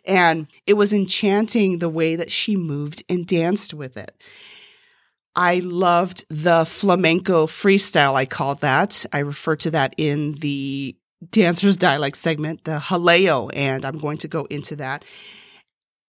And 0.05 0.47
it 0.67 0.73
was 0.73 0.93
enchanting 0.93 1.79
the 1.79 1.89
way 1.89 2.15
that 2.15 2.31
she 2.31 2.55
moved 2.55 3.03
and 3.09 3.25
danced 3.25 3.73
with 3.73 3.97
it. 3.97 4.15
I 5.35 5.59
loved 5.59 6.25
the 6.29 6.65
flamenco 6.65 7.45
freestyle, 7.45 8.13
I 8.13 8.25
called 8.25 8.61
that. 8.61 9.05
I 9.11 9.19
refer 9.19 9.55
to 9.57 9.71
that 9.71 9.93
in 9.97 10.33
the 10.33 10.95
Dancer's 11.29 11.77
Dialect 11.77 12.15
segment, 12.15 12.63
the 12.63 12.79
Jaleo, 12.79 13.49
and 13.53 13.83
I'm 13.83 13.97
going 13.97 14.17
to 14.17 14.27
go 14.27 14.45
into 14.45 14.77
that. 14.77 15.03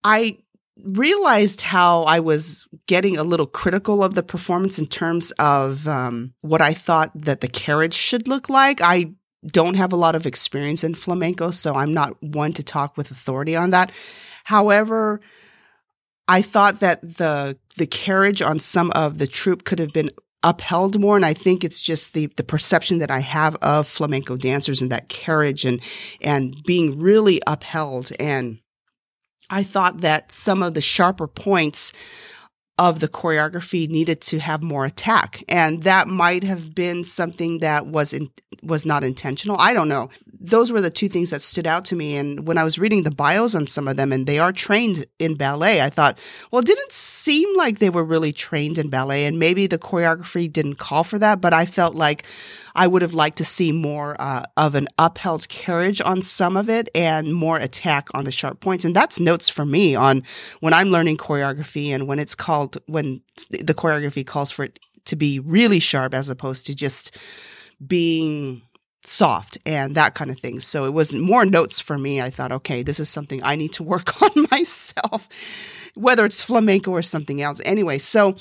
I 0.04 0.38
realized 0.85 1.62
how 1.62 2.02
I 2.04 2.20
was 2.20 2.66
getting 2.87 3.16
a 3.16 3.25
little 3.25 3.46
critical 3.46 4.04
of 4.04 4.14
the 4.14 4.23
performance 4.23 4.78
in 4.78 4.87
terms 4.87 5.32
of 5.38 5.88
um, 5.88 6.35
what 6.42 6.61
I 6.61 6.75
thought 6.75 7.11
that 7.14 7.40
the 7.40 7.49
carriage 7.49 7.94
should 7.94 8.28
look 8.28 8.49
like. 8.49 8.80
I 8.80 9.12
don't 9.46 9.74
have 9.74 9.92
a 9.92 9.96
lot 9.96 10.14
of 10.14 10.26
experience 10.26 10.84
in 10.84 10.94
flamenco, 10.94 11.50
so 11.50 11.74
I'm 11.74 11.94
not 11.94 12.20
one 12.22 12.52
to 12.54 12.62
talk 12.62 12.96
with 12.96 13.10
authority 13.10 13.56
on 13.56 13.70
that. 13.70 13.92
However, 14.44 15.20
I 16.28 16.42
thought 16.42 16.80
that 16.80 17.02
the 17.02 17.56
the 17.76 17.86
carriage 17.86 18.42
on 18.42 18.58
some 18.58 18.90
of 18.92 19.18
the 19.18 19.26
troupe 19.26 19.64
could 19.64 19.78
have 19.78 19.92
been 19.92 20.10
upheld 20.42 21.00
more 21.00 21.16
and 21.16 21.24
I 21.24 21.34
think 21.34 21.64
it's 21.64 21.80
just 21.80 22.14
the 22.14 22.26
the 22.36 22.44
perception 22.44 22.98
that 22.98 23.10
I 23.10 23.20
have 23.20 23.56
of 23.56 23.88
flamenco 23.88 24.36
dancers 24.36 24.82
and 24.82 24.92
that 24.92 25.08
carriage 25.08 25.64
and 25.64 25.80
and 26.20 26.54
being 26.64 26.98
really 27.00 27.40
upheld 27.46 28.12
and 28.20 28.60
I 29.48 29.62
thought 29.62 29.98
that 29.98 30.32
some 30.32 30.62
of 30.62 30.74
the 30.74 30.80
sharper 30.80 31.26
points 31.26 31.92
of 32.78 33.00
the 33.00 33.09
choreography 33.09 33.88
needed 33.88 34.21
to 34.21 34.38
have 34.38 34.62
more 34.62 34.85
attack. 34.85 35.42
And 35.49 35.83
that 35.85 36.09
might 36.09 36.45
have 36.45 36.75
been 36.75 37.04
something 37.04 37.61
that 37.61 37.87
was 37.87 38.12
in, 38.12 38.30
was 38.62 38.85
not 38.85 39.02
intentional. 39.02 39.56
I 39.59 39.73
don't 39.73 39.88
know. 39.88 40.11
Those 40.38 40.71
were 40.71 40.83
the 40.83 40.90
two 40.90 41.09
things 41.09 41.30
that 41.30 41.40
stood 41.40 41.66
out 41.66 41.87
to 41.87 41.97
me. 41.97 42.16
And 42.16 42.47
when 42.47 42.59
i 42.59 42.64
was 42.64 42.78
reading 42.78 43.02
the 43.02 43.11
bios 43.11 43.54
on 43.54 43.66
some 43.66 43.88
of 43.88 43.97
them 43.97 44.12
and 44.12 44.26
they 44.26 44.38
are 44.38 44.52
trained 44.52 45.06
in 45.18 45.35
ballet 45.35 45.80
i 45.80 45.88
thought 45.88 46.18
well 46.50 46.61
it 46.61 46.66
didn't 46.66 46.92
seem 46.92 47.56
like 47.56 47.78
they 47.78 47.90
were 47.90 48.04
really 48.04 48.33
trained 48.33 48.78
in 48.78 48.90
ballet. 48.90 49.25
And 49.25 49.38
maybe 49.38 49.66
the 49.66 49.78
choreography 49.78 50.52
didn't 50.52 50.76
call 50.76 51.04
for 51.04 51.18
that 51.18 51.40
but 51.40 51.54
i 51.54 51.64
felt 51.64 51.95
like 51.95 52.25
I 52.76 52.87
would 52.87 53.00
have 53.00 53.14
liked 53.14 53.38
to 53.38 53.45
see 53.45 53.73
more 53.73 54.16
uh, 54.21 54.45
of 54.59 54.75
an 54.75 54.87
upheld 54.99 55.49
carriage 55.49 56.02
on 56.02 56.21
some 56.21 56.59
of 56.59 56.68
it 56.68 56.90
and 56.95 57.35
more 57.35 57.56
attack 57.56 58.09
on 58.12 58.25
the 58.25 58.30
sharp 58.30 58.61
points. 58.61 58.85
And 58.85 58.95
that's 58.95 59.18
notes 59.18 59.49
for 59.49 59.64
me 59.64 59.95
on 59.95 60.23
when 60.61 60.75
I'm 60.75 60.90
learning 60.90 61.16
choreography 61.16 61.88
and 61.88 62.06
when 62.06 62.18
it's 62.18 62.35
called, 62.35 62.65
when 62.87 63.23
the 63.50 63.75
choreography 63.75 64.26
calls 64.26 64.50
for 64.50 64.64
it 64.64 64.78
to 65.06 65.16
be 65.16 65.38
really 65.38 65.78
sharp 65.78 66.14
as 66.14 66.28
opposed 66.28 66.66
to 66.66 66.75
just 66.75 67.16
being 67.87 68.62
soft 69.04 69.58
and 69.64 69.94
that 69.94 70.14
kind 70.14 70.30
of 70.30 70.38
thing. 70.38 70.61
So 70.61 70.85
it 70.85 70.92
was 70.92 71.14
more 71.14 71.44
notes 71.44 71.78
for 71.78 71.96
me. 71.96 72.20
I 72.20 72.30
thought, 72.30 72.52
okay, 72.52 72.82
this 72.82 73.00
is 73.00 73.08
something 73.08 73.42
I 73.42 73.56
need 73.56 73.73
to 73.75 73.82
work 73.82 74.20
on 74.37 74.46
myself, 74.50 75.28
whether 75.94 76.25
it's 76.25 76.42
flamenco 76.42 76.90
or 76.90 77.02
something 77.02 77.40
else. 77.40 77.61
Anyway, 77.64 77.99
so 77.99 78.37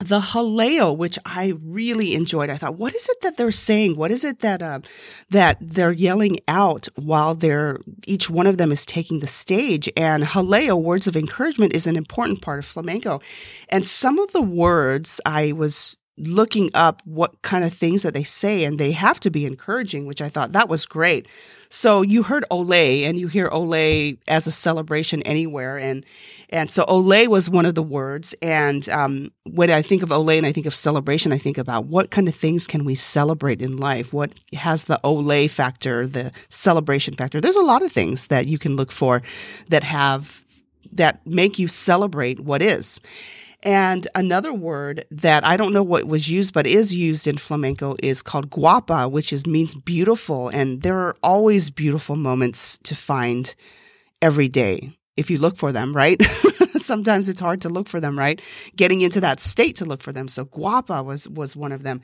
the 0.00 0.20
Jaleo, 0.20 0.96
which 0.96 1.18
I 1.26 1.54
really 1.62 2.14
enjoyed. 2.14 2.48
I 2.48 2.56
thought, 2.56 2.76
what 2.76 2.94
is 2.94 3.08
it 3.08 3.20
that 3.20 3.36
they're 3.36 3.52
saying? 3.52 3.96
What 3.96 4.10
is 4.10 4.24
it 4.24 4.40
that 4.40 4.62
uh, 4.62 4.80
that 5.28 5.58
they're 5.60 5.92
yelling 5.92 6.38
out 6.48 6.88
while 6.96 7.34
they're 7.34 7.78
each 8.06 8.30
one 8.30 8.46
of 8.46 8.56
them 8.56 8.72
is 8.72 8.86
taking 8.86 9.20
the 9.20 9.26
stage? 9.26 9.90
And 9.96 10.24
Jaleo, 10.24 10.80
words 10.80 11.06
of 11.06 11.16
encouragement, 11.16 11.74
is 11.74 11.86
an 11.86 11.96
important 11.96 12.40
part 12.40 12.58
of 12.58 12.64
flamenco. 12.64 13.20
And 13.68 13.84
some 13.84 14.18
of 14.18 14.32
the 14.32 14.42
words 14.42 15.20
I 15.26 15.52
was 15.52 15.98
looking 16.16 16.70
up 16.74 17.02
what 17.04 17.40
kind 17.42 17.64
of 17.64 17.72
things 17.72 18.02
that 18.02 18.14
they 18.14 18.24
say, 18.24 18.64
and 18.64 18.78
they 18.78 18.92
have 18.92 19.20
to 19.20 19.30
be 19.30 19.44
encouraging, 19.44 20.06
which 20.06 20.22
I 20.22 20.28
thought 20.28 20.52
that 20.52 20.68
was 20.68 20.86
great. 20.86 21.26
So 21.72 22.02
you 22.02 22.24
heard 22.24 22.44
Ole, 22.50 22.72
and 23.04 23.16
you 23.16 23.28
hear 23.28 23.48
Ole 23.48 24.16
as 24.26 24.48
a 24.48 24.50
celebration 24.50 25.22
anywhere, 25.22 25.78
and 25.78 26.04
and 26.48 26.68
so 26.68 26.84
Ole 26.86 27.28
was 27.28 27.48
one 27.48 27.64
of 27.64 27.76
the 27.76 27.82
words. 27.82 28.34
And 28.42 28.88
um, 28.88 29.30
when 29.44 29.70
I 29.70 29.80
think 29.80 30.02
of 30.02 30.10
Ole 30.10 30.30
and 30.30 30.44
I 30.44 30.50
think 30.50 30.66
of 30.66 30.74
celebration, 30.74 31.32
I 31.32 31.38
think 31.38 31.58
about 31.58 31.86
what 31.86 32.10
kind 32.10 32.26
of 32.26 32.34
things 32.34 32.66
can 32.66 32.84
we 32.84 32.96
celebrate 32.96 33.62
in 33.62 33.76
life? 33.76 34.12
What 34.12 34.32
has 34.52 34.84
the 34.84 35.00
Ole 35.04 35.46
factor, 35.46 36.08
the 36.08 36.32
celebration 36.48 37.14
factor? 37.14 37.40
There's 37.40 37.54
a 37.54 37.62
lot 37.62 37.84
of 37.84 37.92
things 37.92 38.26
that 38.26 38.48
you 38.48 38.58
can 38.58 38.74
look 38.74 38.90
for 38.90 39.22
that 39.68 39.84
have 39.84 40.42
that 40.92 41.24
make 41.24 41.60
you 41.60 41.68
celebrate 41.68 42.40
what 42.40 42.62
is. 42.62 43.00
And 43.62 44.08
another 44.14 44.54
word 44.54 45.04
that 45.10 45.44
I 45.44 45.56
don't 45.56 45.72
know 45.72 45.82
what 45.82 46.04
was 46.06 46.30
used, 46.30 46.54
but 46.54 46.66
is 46.66 46.94
used 46.94 47.26
in 47.26 47.36
flamenco 47.36 47.96
is 48.02 48.22
called 48.22 48.50
guapa, 48.50 49.10
which 49.10 49.32
is 49.32 49.46
means 49.46 49.74
beautiful. 49.74 50.48
And 50.48 50.80
there 50.80 50.98
are 50.98 51.16
always 51.22 51.68
beautiful 51.68 52.16
moments 52.16 52.78
to 52.84 52.94
find 52.94 53.54
every 54.22 54.48
day 54.48 54.96
if 55.16 55.30
you 55.30 55.38
look 55.38 55.56
for 55.56 55.72
them, 55.72 55.94
right? 55.94 56.22
Sometimes 56.76 57.28
it's 57.28 57.40
hard 57.40 57.60
to 57.62 57.68
look 57.68 57.88
for 57.88 58.00
them, 58.00 58.18
right? 58.18 58.40
Getting 58.76 59.02
into 59.02 59.20
that 59.20 59.40
state 59.40 59.76
to 59.76 59.84
look 59.84 60.00
for 60.00 60.12
them. 60.12 60.28
So 60.28 60.46
guapa 60.46 61.04
was 61.04 61.28
was 61.28 61.54
one 61.54 61.72
of 61.72 61.82
them. 61.82 62.00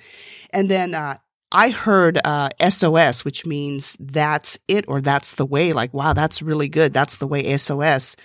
And 0.51 0.71
then 0.71 0.95
uh, 0.95 1.17
I 1.51 1.71
heard 1.71 2.19
uh, 2.25 2.51
eso 2.61 2.97
es, 2.97 3.25
which 3.25 3.47
means 3.47 3.97
that's 3.99 4.59
it 4.69 4.85
or 4.89 5.01
that's 5.01 5.37
the 5.37 5.47
way. 5.47 5.73
Like, 5.73 5.95
wow, 5.95 6.13
that's 6.13 6.43
really 6.43 6.69
good. 6.69 6.93
That's 6.93 7.17
the 7.17 7.27
way 7.27 7.47
eso 7.47 7.81
es. 7.81 8.17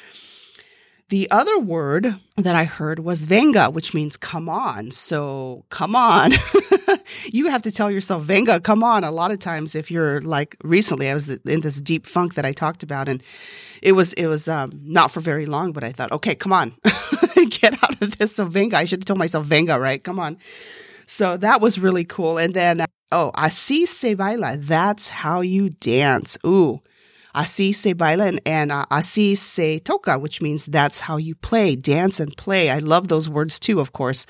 The 1.11 1.29
other 1.29 1.59
word 1.59 2.15
that 2.37 2.55
I 2.55 2.63
heard 2.63 2.99
was 2.99 3.25
venga, 3.25 3.69
which 3.69 3.93
means 3.93 4.15
come 4.15 4.47
on. 4.47 4.91
So 4.91 5.65
come 5.69 5.93
on. 5.93 6.31
you 7.33 7.49
have 7.49 7.61
to 7.63 7.71
tell 7.71 7.91
yourself, 7.91 8.23
venga, 8.23 8.61
come 8.61 8.81
on. 8.81 9.03
A 9.03 9.11
lot 9.11 9.29
of 9.29 9.39
times, 9.39 9.75
if 9.75 9.91
you're 9.91 10.21
like 10.21 10.55
recently, 10.63 11.09
I 11.09 11.13
was 11.13 11.27
in 11.27 11.59
this 11.59 11.81
deep 11.81 12.07
funk 12.07 12.35
that 12.35 12.45
I 12.45 12.53
talked 12.53 12.81
about, 12.81 13.09
and 13.09 13.21
it 13.81 13.91
was 13.91 14.13
it 14.13 14.27
was 14.27 14.47
um, 14.47 14.71
not 14.85 15.11
for 15.11 15.19
very 15.19 15.45
long, 15.45 15.73
but 15.73 15.83
I 15.83 15.91
thought, 15.91 16.13
okay, 16.13 16.33
come 16.33 16.53
on, 16.53 16.77
get 17.49 17.73
out 17.83 18.01
of 18.01 18.17
this. 18.17 18.33
So 18.33 18.45
venga, 18.45 18.77
I 18.77 18.85
should 18.85 18.99
have 18.99 19.05
told 19.05 19.19
myself 19.19 19.45
venga, 19.45 19.77
right? 19.81 20.01
Come 20.01 20.17
on. 20.17 20.37
So 21.07 21.35
that 21.35 21.59
was 21.59 21.77
really 21.77 22.05
cool. 22.05 22.37
And 22.37 22.53
then, 22.53 22.85
oh, 23.11 23.33
así 23.35 23.85
se 23.85 24.13
baila. 24.13 24.55
That's 24.55 25.09
how 25.09 25.41
you 25.41 25.71
dance. 25.71 26.37
Ooh. 26.45 26.79
Así 27.35 27.73
se 27.73 27.93
baila 27.93 28.39
and 28.45 28.71
uh, 28.71 28.85
así 28.91 29.37
se 29.37 29.79
toca, 29.79 30.19
which 30.19 30.41
means 30.41 30.65
that's 30.65 30.99
how 30.99 31.17
you 31.17 31.35
play, 31.35 31.75
dance 31.75 32.19
and 32.19 32.35
play. 32.35 32.69
I 32.69 32.79
love 32.79 33.07
those 33.07 33.29
words 33.29 33.59
too, 33.59 33.79
of 33.79 33.93
course. 33.93 34.25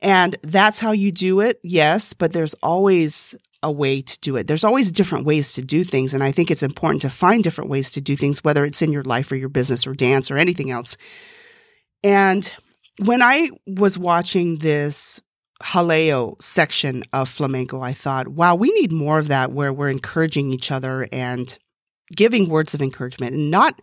And 0.00 0.36
that's 0.42 0.80
how 0.80 0.92
you 0.92 1.12
do 1.12 1.40
it, 1.40 1.60
yes, 1.62 2.12
but 2.12 2.32
there's 2.32 2.54
always 2.54 3.36
a 3.62 3.70
way 3.70 4.02
to 4.02 4.20
do 4.20 4.36
it. 4.36 4.46
There's 4.48 4.64
always 4.64 4.90
different 4.90 5.24
ways 5.24 5.52
to 5.52 5.62
do 5.62 5.84
things. 5.84 6.14
And 6.14 6.22
I 6.24 6.32
think 6.32 6.50
it's 6.50 6.64
important 6.64 7.02
to 7.02 7.10
find 7.10 7.44
different 7.44 7.70
ways 7.70 7.92
to 7.92 8.00
do 8.00 8.16
things, 8.16 8.42
whether 8.42 8.64
it's 8.64 8.82
in 8.82 8.92
your 8.92 9.04
life 9.04 9.30
or 9.30 9.36
your 9.36 9.48
business 9.48 9.86
or 9.86 9.94
dance 9.94 10.30
or 10.30 10.36
anything 10.36 10.70
else. 10.70 10.96
And 12.02 12.52
when 13.04 13.22
I 13.22 13.50
was 13.66 13.96
watching 13.96 14.58
this 14.58 15.20
Jaleo 15.62 16.42
section 16.42 17.04
of 17.12 17.28
flamenco, 17.28 17.80
I 17.80 17.92
thought, 17.92 18.26
wow, 18.26 18.56
we 18.56 18.72
need 18.72 18.90
more 18.90 19.18
of 19.18 19.28
that 19.28 19.52
where 19.52 19.72
we're 19.72 19.90
encouraging 19.90 20.52
each 20.52 20.72
other 20.72 21.08
and 21.12 21.56
giving 22.14 22.48
words 22.48 22.74
of 22.74 22.82
encouragement 22.82 23.34
and 23.34 23.50
not 23.50 23.80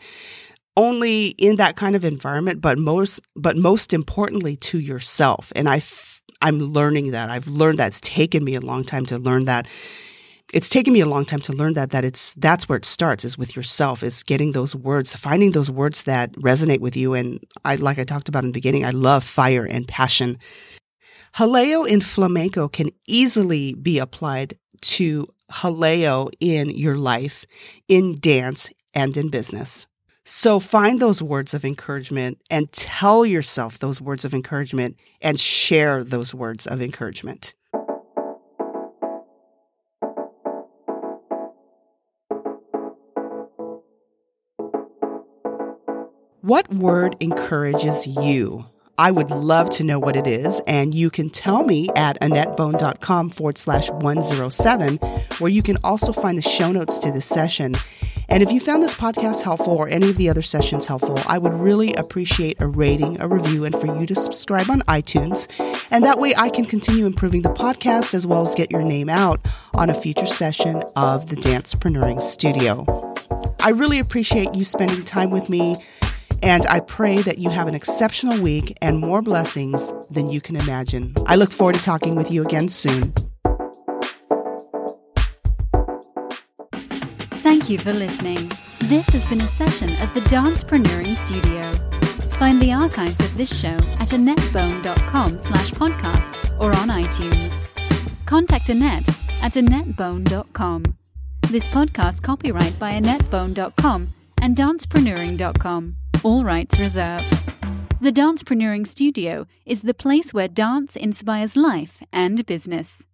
only 0.78 1.28
in 1.38 1.58
that 1.58 1.76
kind 1.76 1.96
of 1.96 2.06
environment, 2.06 2.62
but 2.62 2.78
most, 2.78 3.22
but 3.36 3.58
most 3.58 3.94
importantly 3.94 4.56
to 4.56 4.80
yourself. 4.80 5.52
And 5.56 5.68
I'm 5.68 6.60
learning 6.60 7.12
that. 7.12 7.30
I've 7.30 7.48
learned 7.48 7.80
that. 7.80 7.88
It's 7.88 8.02
taken 8.02 8.44
me 8.44 8.56
a 8.56 8.62
long 8.62 8.86
time 8.86 9.06
to 9.08 9.18
learn 9.18 9.46
that. 9.46 9.68
It's 10.54 10.70
taken 10.70 10.94
me 10.94 11.02
a 11.02 11.06
long 11.06 11.26
time 11.26 11.42
to 11.42 11.54
learn 11.54 11.74
that, 11.74 11.90
that 11.92 12.06
it's, 12.06 12.34
that's 12.36 12.68
where 12.68 12.78
it 12.78 12.86
starts 12.86 13.24
is 13.24 13.38
with 13.38 13.56
yourself, 13.56 14.02
is 14.02 14.24
getting 14.24 14.54
those 14.54 14.76
words, 14.76 15.16
finding 15.16 15.52
those 15.52 15.70
words 15.70 16.04
that 16.04 16.32
resonate 16.34 16.80
with 16.80 16.96
you. 16.96 17.14
And 17.14 17.44
I, 17.66 17.76
like 17.76 18.00
I 18.00 18.04
talked 18.04 18.30
about 18.30 18.44
in 18.44 18.50
the 18.50 18.54
beginning, 18.54 18.86
I 18.86 18.92
love 18.92 19.24
fire 19.24 19.66
and 19.66 19.88
passion. 19.88 20.40
jaleo 21.36 21.88
in 21.88 22.02
flamenco 22.02 22.68
can 22.68 22.90
easily 23.06 23.76
be 23.76 24.00
applied 24.00 24.56
to 24.82 25.28
jaleo 25.52 26.32
in 26.40 26.70
your 26.70 26.96
life, 26.96 27.46
in 27.88 28.20
dance, 28.20 28.72
and 28.94 29.16
in 29.18 29.30
business. 29.30 29.88
So 30.26 30.60
find 30.60 31.00
those 31.00 31.24
words 31.24 31.54
of 31.54 31.66
encouragement 31.66 32.40
and 32.52 32.72
tell 32.72 33.26
yourself 33.26 33.80
those 33.80 34.00
words 34.00 34.26
of 34.26 34.34
encouragement 34.34 34.98
and 35.22 35.40
share 35.40 36.04
those 36.04 36.34
words 36.34 36.68
of 36.68 36.82
encouragement. 36.82 37.54
What 46.42 46.74
word 46.74 47.16
encourages 47.20 48.08
you? 48.08 48.66
I 49.00 49.12
would 49.12 49.32
love 49.32 49.70
to 49.72 49.86
know 49.86 49.98
what 49.98 50.18
it 50.18 50.28
is, 50.28 50.60
and 50.68 50.94
you 50.94 51.10
can 51.10 51.30
tell 51.30 51.64
me 51.64 51.88
at 51.96 52.20
AnnettBone.com 52.20 53.30
forward 53.30 53.58
slash 53.58 53.90
107, 53.90 54.98
where 55.38 55.50
you 55.50 55.64
can 55.64 55.78
also 55.86 56.12
find 56.12 56.38
the 56.38 56.42
show 56.42 56.70
notes 56.70 57.00
to 57.00 57.12
this 57.14 57.26
session. 57.26 57.76
And 58.28 58.44
if 58.44 58.52
you 58.52 58.60
found 58.60 58.84
this 58.84 58.94
podcast 58.94 59.42
helpful 59.42 59.78
or 59.78 59.88
any 59.88 60.10
of 60.10 60.18
the 60.18 60.30
other 60.30 60.42
sessions 60.42 60.86
helpful, 60.86 61.18
I 61.28 61.38
would 61.38 61.54
really 61.54 61.94
appreciate 61.94 62.62
a 62.62 62.68
rating, 62.68 63.22
a 63.22 63.28
review, 63.30 63.64
and 63.64 63.74
for 63.74 63.88
you 63.88 64.06
to 64.06 64.16
subscribe 64.18 64.70
on 64.70 64.82
iTunes. 64.82 65.48
And 65.92 66.04
that 66.04 66.20
way 66.20 66.34
I 66.36 66.50
can 66.50 66.66
continue 66.66 67.06
improving 67.06 67.44
the 67.44 67.54
podcast 67.54 68.14
as 68.14 68.28
well 68.28 68.42
as 68.42 68.54
get 68.54 68.70
your 68.70 68.84
name 68.84 69.08
out 69.08 69.48
on 69.76 69.90
a 69.90 69.94
future 69.94 70.26
session 70.28 70.84
of 70.98 71.30
the 71.30 71.38
Dancepreneuring 71.38 72.22
Studio. 72.22 72.84
I 73.62 73.70
really 73.70 74.00
appreciate 74.00 74.54
you 74.56 74.66
spending 74.66 75.06
time 75.06 75.30
with 75.30 75.50
me. 75.50 75.76
And 76.42 76.66
I 76.68 76.80
pray 76.80 77.18
that 77.18 77.38
you 77.38 77.50
have 77.50 77.68
an 77.68 77.76
exceptional 77.76 78.42
week 78.42 78.78
and 78.82 79.00
more 79.00 79.22
blessings 79.22 79.94
than 80.10 80.30
you 80.30 80.42
can 80.42 80.56
imagine. 80.56 81.14
I 81.26 81.36
look 81.36 81.52
forward 81.52 81.76
to 81.76 81.82
talking 81.82 82.16
with 82.16 82.32
you 82.32 82.44
again 82.44 82.70
soon. 82.70 83.14
Thank 87.42 87.70
you 87.70 87.80
for 87.80 87.94
listening. 87.94 88.52
This 88.82 89.08
has 89.10 89.28
been 89.28 89.42
a 89.42 89.48
session 89.48 89.90
of 90.02 90.14
the 90.14 90.22
Dancepreneuring 90.22 91.16
Studio. 91.16 91.72
Find 92.38 92.62
the 92.62 92.72
archives 92.72 93.20
of 93.20 93.36
this 93.36 93.60
show 93.60 93.76
at 94.00 94.10
AnnettBone.com 94.10 95.40
slash 95.40 95.72
podcast 95.72 96.60
or 96.60 96.74
on 96.78 96.90
iTunes. 96.90 97.52
Contact 98.26 98.68
Annett 98.68 99.08
at 99.44 99.54
AnnettBone.com. 99.54 100.84
This 101.50 101.68
podcast 101.68 102.22
copyright 102.22 102.78
by 102.80 102.94
AnnettBone.com 102.94 104.10
and 104.42 104.56
Dancepreneuring.com. 104.56 105.96
All 106.22 106.44
rights 106.44 106.78
reserved. 106.78 107.24
The 108.02 108.12
Dancepreneuring 108.12 108.86
Studio 108.86 109.46
is 109.66 109.82
the 109.82 109.94
place 109.94 110.34
where 110.34 110.50
dance 110.50 110.98
inspires 110.98 111.56
life 111.56 112.04
and 112.12 112.46
business. 112.46 113.06